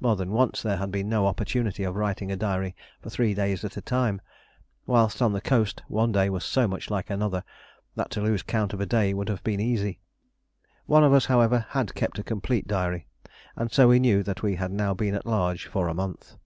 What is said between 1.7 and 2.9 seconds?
of writing a diary